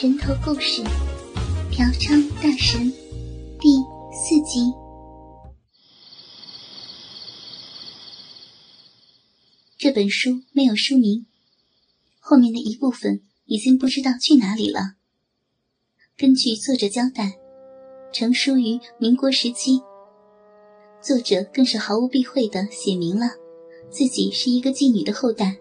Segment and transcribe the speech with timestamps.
[0.00, 0.82] 人头故事
[1.70, 2.80] 《嫖娼大神》
[3.60, 3.68] 第
[4.12, 4.72] 四集。
[9.78, 11.26] 这本书没有书名，
[12.18, 14.96] 后面的一部分已经不知道去哪里了。
[16.16, 17.38] 根据作者交代，
[18.12, 19.80] 成书于民国时期。
[21.00, 23.26] 作者更是毫无避讳的写明了
[23.90, 25.56] 自己是一个妓女的后代，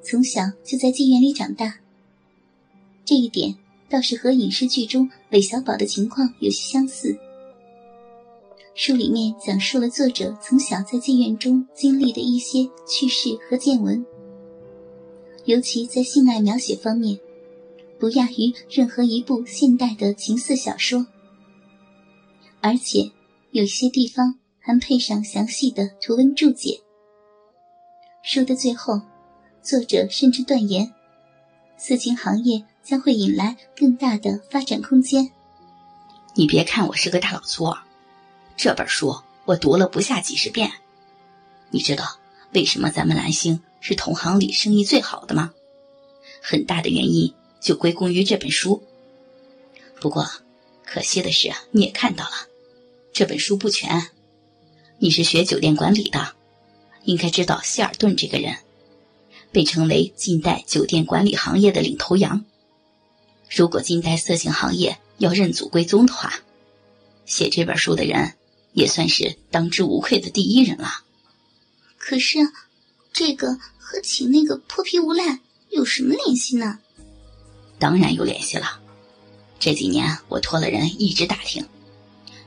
[0.00, 1.79] 从小就在妓院里长大。
[3.10, 3.56] 这一点
[3.88, 7.18] 倒是和影视剧中韦小宝的情况有些相似。
[8.76, 14.06] 书里面讲述了作者从小在妓院中经历的一些趣事和见闻，
[15.44, 17.18] 尤其在性爱描写方面，
[17.98, 21.04] 不亚于任何一部现代的情色小说，
[22.60, 23.10] 而且。
[23.50, 26.78] 有些地方还配上详细的图文注解。
[28.22, 29.00] 书的最后，
[29.60, 30.94] 作者甚至断言，
[31.76, 35.30] 色情行业将会引来更大的发展空间。
[36.34, 37.72] 你别看我是个大老粗，
[38.56, 40.72] 这本书我读了不下几十遍。
[41.70, 42.18] 你知道
[42.52, 45.52] 为什么咱们蓝星是同行里生意最好的吗？
[46.42, 48.82] 很大的原因就归功于这本书。
[50.00, 50.28] 不过，
[50.84, 52.32] 可惜的是，你也看到了。
[53.12, 54.08] 这本书不全，
[54.98, 56.34] 你是学酒店管理的，
[57.04, 58.56] 应该知道希尔顿这个人，
[59.52, 62.44] 被称为近代酒店管理行业的领头羊。
[63.50, 66.32] 如果近代色情行业要认祖归宗的话，
[67.26, 68.34] 写这本书的人
[68.72, 71.02] 也算是当之无愧的第一人了。
[71.98, 72.38] 可是，
[73.12, 76.78] 这个和请那个泼皮无赖有什么联系呢？
[77.80, 78.80] 当然有联系了。
[79.58, 81.66] 这几年我托了人一直打听。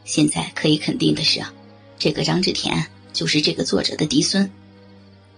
[0.05, 1.43] 现在可以肯定的是，
[1.99, 4.49] 这个张志田就是这个作者的嫡孙。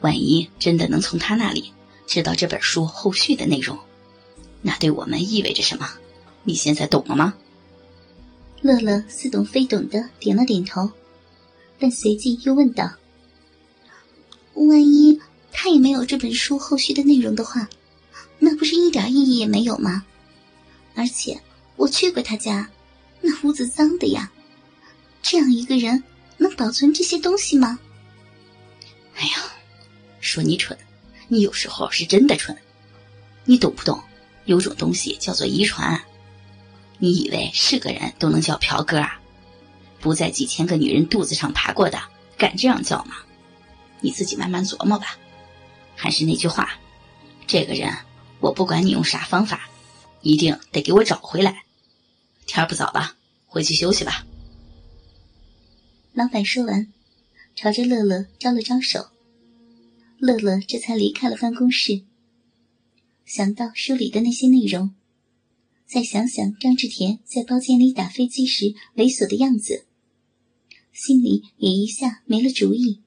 [0.01, 1.73] 万一真的能从他那里
[2.05, 3.77] 知道这本书后续的内容，
[4.65, 5.87] 那对我们意味着什么？
[6.43, 7.35] 你现在懂了吗？
[8.61, 10.89] 乐乐似懂非懂的点了点头，
[11.77, 12.91] 但随即又问道
[14.55, 15.21] ：“万一
[15.51, 17.69] 他也没有这本书后续的内容的话，
[18.39, 20.03] 那不是一点意义也没有吗？
[20.95, 21.39] 而且
[21.75, 22.67] 我去过他家，
[23.21, 24.31] 那屋子脏的呀。”
[25.21, 26.03] 这样一个人
[26.37, 27.77] 能保存这些东西吗？
[29.15, 29.33] 哎呀，
[30.19, 30.75] 说你蠢，
[31.27, 32.57] 你有时候是真的蠢。
[33.43, 34.01] 你懂不懂？
[34.45, 36.01] 有种东西叫做遗传。
[36.97, 39.19] 你以为是个人都能叫嫖哥啊？
[39.99, 41.99] 不在几千个女人肚子上爬过的，
[42.37, 43.15] 敢这样叫吗？
[44.01, 45.17] 你自己慢慢琢磨吧。
[45.95, 46.77] 还是那句话，
[47.47, 47.91] 这个人，
[48.39, 49.69] 我不管你用啥方法，
[50.21, 51.63] 一定得给我找回来。
[52.45, 53.13] 天不早了，
[53.47, 54.25] 回去休息吧。
[56.13, 56.93] 老板说完，
[57.55, 59.07] 朝着乐乐招了招手，
[60.19, 62.03] 乐乐这才离开了办公室。
[63.25, 64.93] 想到书里的那些内容，
[65.85, 69.87] 再想想张志田在包间里打飞机时猥琐的样子，
[70.93, 73.01] 心里也一下没了主意。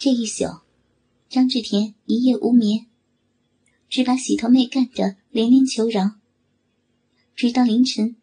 [0.00, 0.60] 这一宿，
[1.28, 2.86] 张志田一夜无眠，
[3.88, 6.17] 只把洗头妹干得连连求饶。
[7.38, 8.16] 直到凌晨，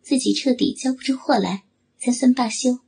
[0.00, 1.64] 自己彻底交不出货来，
[1.98, 2.78] 才算罢休。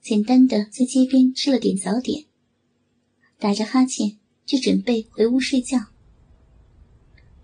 [0.00, 2.24] 简单的在街边吃了点早点，
[3.38, 4.16] 打着哈欠
[4.46, 5.78] 就准备回屋睡觉。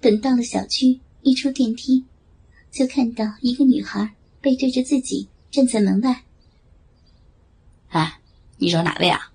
[0.00, 2.06] 等到了小区，一出电梯，
[2.70, 6.24] 就看到一个女孩背对着自己站在门外。
[7.88, 8.18] 哎。
[8.56, 9.32] 你找哪位啊？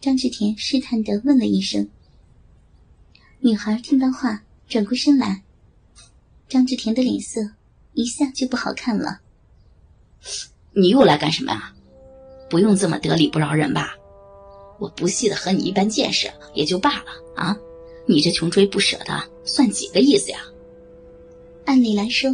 [0.00, 1.88] 张志田试探的问了一声。
[3.40, 5.44] 女孩听到话，转过身来。
[6.52, 7.40] 张志田的脸色
[7.94, 9.20] 一下就不好看了。
[10.74, 11.74] 你又来干什么啊？
[12.50, 13.94] 不用这么得理不饶人吧？
[14.78, 17.56] 我不屑的和你一般见识也就罢了啊！
[18.06, 20.40] 你这穷追不舍的，算几个意思呀？
[21.64, 22.30] 按理来说，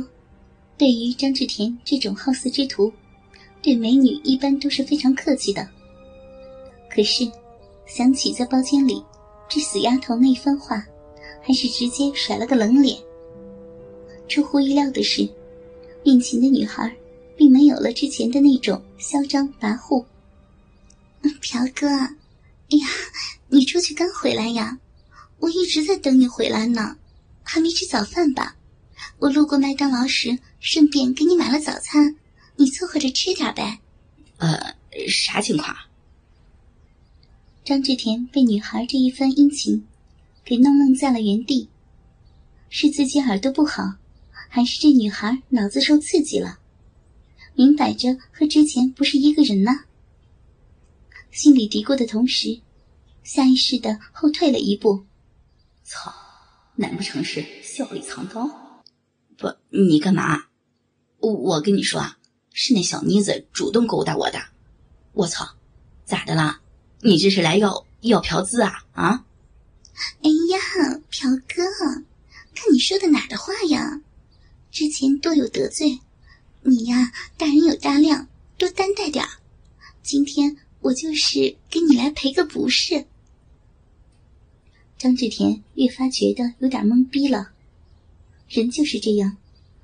[0.77, 2.92] 对于张志田这种好色之徒。
[3.63, 5.69] 对美女一般都是非常客气的，
[6.91, 7.31] 可是
[7.87, 9.01] 想起在包间里
[9.48, 10.84] 这死丫头那番话，
[11.41, 12.98] 还是直接甩了个冷脸。
[14.28, 15.28] 出乎意料的是，
[16.04, 16.95] 面前的女孩
[17.36, 20.04] 并没有了之前的那种嚣张跋扈。
[21.41, 22.86] 朴哥，哎呀，
[23.48, 24.78] 你出去刚回来呀？
[25.39, 26.97] 我一直在等你回来呢，
[27.42, 28.57] 还没吃早饭吧？
[29.19, 32.16] 我路过麦当劳时，顺便给你买了早餐。
[32.57, 33.78] 你凑合着吃点呗。
[34.39, 34.75] 呃，
[35.09, 35.75] 啥情况？
[37.65, 39.86] 张志田被女孩这一番殷勤
[40.45, 41.69] 给弄愣在了原地，
[42.69, 43.95] 是自己耳朵不好，
[44.48, 46.59] 还是这女孩脑子受刺激了？
[47.54, 49.72] 明摆着和之前不是一个人呢。
[51.30, 52.60] 心里嘀咕的同时，
[53.22, 55.04] 下意识的后退了一步。
[55.84, 56.15] 操，
[56.77, 58.83] 难不成是笑里藏刀？
[59.36, 60.45] 不，你干嘛？
[61.18, 62.18] 我跟你说啊，
[62.53, 64.39] 是那小妮子主动勾搭我的。
[65.12, 65.56] 我操，
[66.04, 66.60] 咋的啦？
[67.03, 68.84] 你这是来要要嫖资啊？
[68.92, 69.24] 啊？
[70.22, 71.62] 哎呀，朴哥，
[72.54, 74.01] 看你说的哪的话呀？
[74.78, 75.98] 之前多有得罪，
[76.63, 79.27] 你呀，大人有大量，多担待点。
[80.04, 83.04] 今天我就是给你来赔个不是。
[84.97, 87.51] 张志田越发觉得有点懵逼了，
[88.48, 89.36] 人就是这样，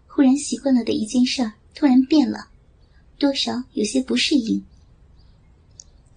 [0.07, 2.47] 忽然习惯了的一件事儿突然变了，
[3.19, 4.65] 多少有些不适应。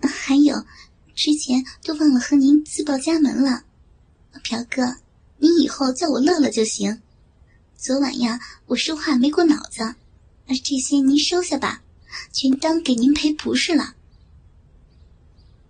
[0.02, 0.56] 还有，
[1.16, 3.64] 之前都忘了和您自报家门了。
[4.44, 4.98] 朴哥，
[5.40, 7.02] 你以后叫我乐乐就行。
[7.78, 9.94] 昨晚呀，我说话没过脑子，
[10.48, 11.84] 这些您收下吧，
[12.34, 13.94] 全当给您赔不是了。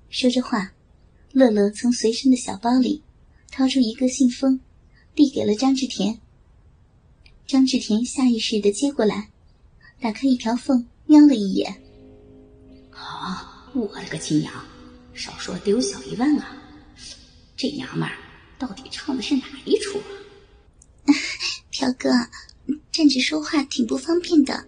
[0.10, 0.72] 说着话，
[1.34, 3.04] 乐乐从随身的小包里
[3.52, 4.62] 掏出一个信封，
[5.16, 6.18] 递给了张志田。
[7.46, 9.30] 张志田下意识的接过来，
[10.00, 11.84] 打开一条缝，瞄了一眼。
[12.92, 14.54] 啊，我的个亲娘，
[15.14, 16.56] 少说得有小一万啊！
[17.58, 18.16] 这娘们儿。
[18.58, 20.08] 到底唱的是哪一出啊？
[21.88, 22.10] 朴哥，
[22.92, 24.66] 站着说话挺不方便的，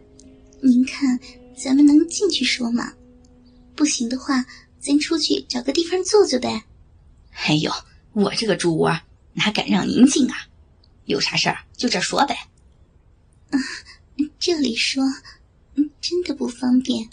[0.62, 1.20] 您看
[1.58, 2.94] 咱们能进去说吗？
[3.76, 4.46] 不行的话，
[4.80, 6.64] 咱出去找个地方坐坐呗。
[7.34, 7.72] 哎呦，
[8.14, 8.98] 我这个猪窝
[9.34, 10.36] 哪敢让您进啊？
[11.06, 12.36] 有啥事儿就这说呗。
[13.50, 13.60] 啊，
[14.40, 15.04] 这里说，
[16.00, 17.10] 真的不方便。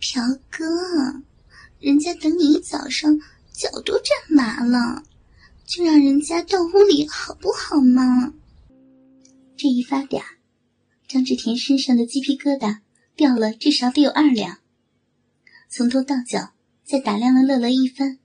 [0.00, 0.20] 朴
[0.50, 0.64] 哥，
[1.78, 3.20] 人家等你一早上，
[3.52, 5.04] 脚都站麻了。
[5.64, 8.34] 就让人家到屋里好不好嘛？
[9.62, 10.22] 这一发嗲，
[11.06, 12.78] 张志田身上的鸡皮疙瘩
[13.14, 14.56] 掉了至少得有二两，
[15.68, 18.18] 从头到脚再打量了乐乐一番，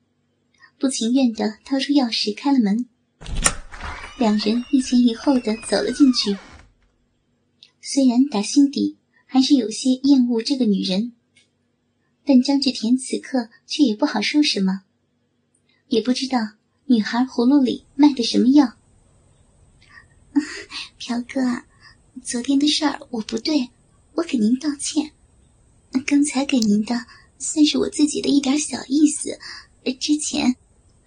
[0.79, 2.85] 不情愿的掏出钥匙开了门，
[4.17, 6.37] 两人一前一后的走了进去。
[7.81, 8.95] 虽然打心底
[9.25, 11.11] 还是有些厌恶这个女人，
[12.23, 14.83] 但张志田此刻却也不好说什么，
[15.89, 16.51] 也不知道。
[16.85, 18.77] 女孩葫芦里卖的什么药？
[21.07, 21.61] 朴哥，
[22.23, 23.69] 昨天的事儿我不对，
[24.15, 25.11] 我给您道歉。
[26.07, 27.05] 刚才给您的
[27.37, 29.39] 算是我自己的一点小意思。
[29.99, 30.55] 之前，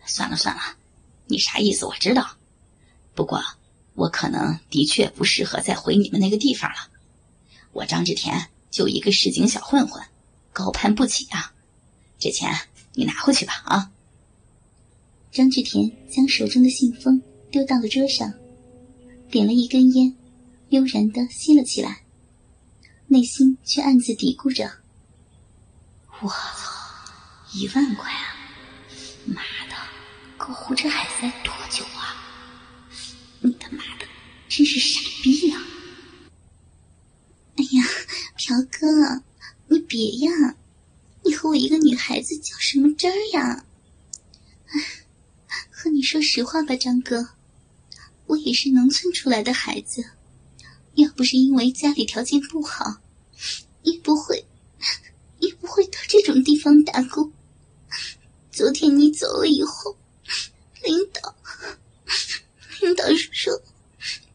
[0.07, 0.63] 算了算了，
[1.27, 2.37] 你啥意思我知道。
[3.17, 3.43] 不过
[3.95, 6.77] 我可能的确不适合再回你们那个地方了。
[7.73, 10.01] 我张志田就一个市井小混混，
[10.53, 11.53] 高攀不起啊。
[12.21, 12.57] 这钱
[12.95, 13.91] 你拿回去吧啊。
[15.33, 17.21] 张志田将手中的信封
[17.51, 18.33] 丢到了桌上，
[19.31, 20.15] 点了一根烟，
[20.71, 22.03] 悠然的吸了起来，
[23.09, 24.79] 内心却暗自嘀咕着
[26.21, 27.13] ：“我操，
[27.53, 28.37] 一万块啊！
[29.27, 29.77] 妈的，
[30.39, 32.17] 够胡吃海塞多久啊？
[33.41, 34.07] 你他妈的
[34.49, 35.63] 真是傻逼呀！”
[37.57, 37.85] 哎呀，
[38.37, 39.23] 朴哥，
[39.67, 40.57] 你别呀，
[41.23, 43.65] 你和我一个女孩子较什么真儿呀？
[45.71, 47.29] 和你说实话吧，张哥，
[48.29, 50.05] 我也是农村出来的孩子，
[50.97, 53.01] 要不是因为家里条件不好，
[53.83, 54.45] 也不会，
[55.39, 57.33] 也不会到这种地方打工。
[58.53, 59.97] 昨天你走了以后，
[60.83, 61.35] 领导，
[62.81, 63.63] 领导说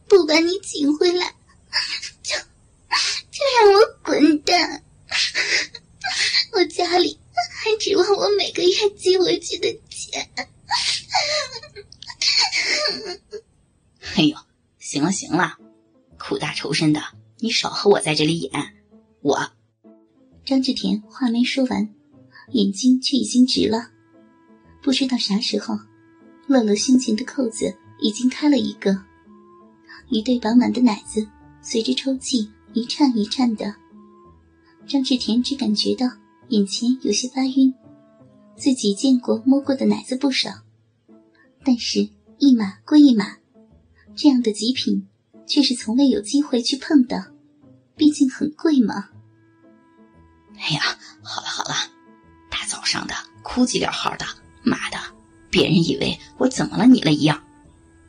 [0.08, 1.32] 不把你请回来，
[2.20, 4.82] 就就让我滚蛋。
[6.50, 10.28] 我家里还指望我每个月寄回去的钱。
[14.16, 14.36] 哎呦，
[14.78, 15.58] 行了行了，
[16.18, 17.00] 苦大仇深的，
[17.40, 18.52] 你少和我在这里演。
[19.22, 19.50] 我
[20.44, 21.92] 张志田话没说完，
[22.52, 23.90] 眼睛却已经直了。
[24.80, 25.76] 不知道啥时候，
[26.46, 28.96] 乐乐胸前的扣子已经开了一个，
[30.08, 31.26] 一对饱满的奶子
[31.60, 33.74] 随着抽泣一颤一颤的。
[34.86, 36.06] 张志田只感觉到
[36.50, 37.74] 眼前有些发晕，
[38.56, 40.50] 自己见过摸过的奶子不少。
[41.64, 43.38] 但是，一码归一码，
[44.16, 45.06] 这样的极品
[45.46, 47.32] 却是从未有机会去碰的，
[47.96, 49.08] 毕竟很贵嘛。
[50.56, 50.80] 哎呀，
[51.22, 51.74] 好了好了，
[52.50, 54.24] 大早上的哭唧两号的，
[54.62, 54.98] 妈的，
[55.50, 57.42] 别人以为我怎么了你了一样。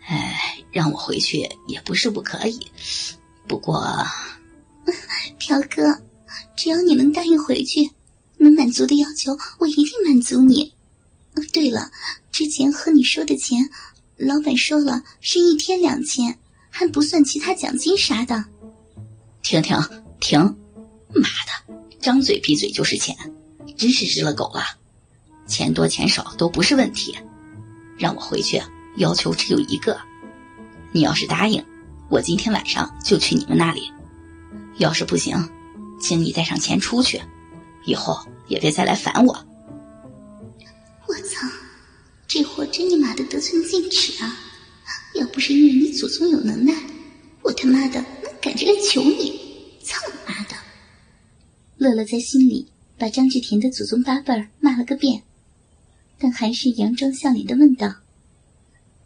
[0.07, 2.67] 哎，让我回去也不是不可以，
[3.47, 3.83] 不过，
[5.39, 6.01] 朴哥，
[6.55, 7.89] 只要你能答应回去，
[8.37, 10.73] 能满足的要求，我一定满足你。
[11.51, 11.91] 对了。
[12.31, 13.69] 之前和你说的钱，
[14.17, 16.37] 老板说了是一天两千，
[16.69, 18.45] 还不算其他奖金啥的。
[19.43, 19.77] 停停
[20.19, 20.39] 停！
[21.13, 23.15] 妈的，张嘴闭嘴就是钱，
[23.75, 24.61] 真是日了狗了！
[25.47, 27.15] 钱多钱少都不是问题，
[27.97, 28.61] 让我回去
[28.97, 29.99] 要求只有一个：
[30.91, 31.63] 你要是答应，
[32.09, 33.81] 我今天晚上就去你们那里；
[34.77, 35.49] 要是不行，
[36.01, 37.21] 请你带上钱出去，
[37.85, 38.17] 以后
[38.47, 39.45] 也别再来烦我。
[41.07, 41.47] 我操，
[42.35, 44.37] 这货真你妈的得寸进尺啊！
[45.13, 46.73] 要不是因为你祖宗有能耐，
[47.41, 49.39] 我他妈的能赶着来求你！
[49.81, 50.49] 操你妈的！
[51.77, 55.23] 乐乐在心里把张志田的祖宗八辈儿骂了个遍，
[56.19, 57.95] 但还是佯装笑脸的问道：“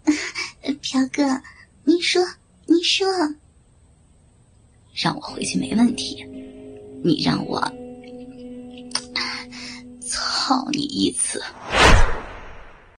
[0.82, 1.44] 朴哥，
[1.84, 2.26] 您说，
[2.66, 3.08] 您说，
[4.96, 6.26] 让我回去没问题，
[7.04, 7.62] 你让我
[10.02, 11.40] 操你一次。”